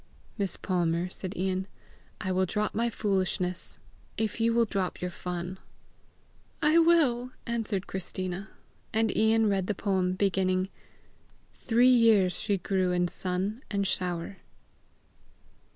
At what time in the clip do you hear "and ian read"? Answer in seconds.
8.91-9.67